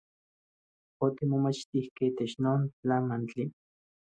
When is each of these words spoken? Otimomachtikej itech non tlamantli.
Otimomachtikej 1.07 2.09
itech 2.09 2.35
non 2.43 2.59
tlamantli. 2.79 3.45